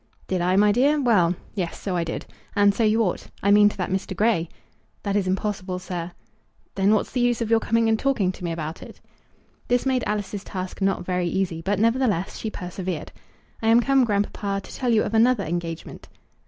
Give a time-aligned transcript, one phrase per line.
[0.27, 0.99] "Did I, my dear?
[0.99, 2.25] Well, yes; so I did.
[2.55, 4.15] And so you ought; I mean to that Mr.
[4.15, 4.49] Grey."
[5.03, 6.13] "That is impossible, sir."
[6.73, 8.99] "Then what's the use of your coming and talking to me about it?"
[9.67, 13.11] This made Alice's task not very easy; but, nevertheless, she persevered.
[13.61, 16.09] "I am come, grandpapa, to tell you of another engagement."